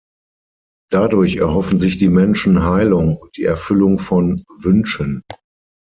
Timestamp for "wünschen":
4.57-5.21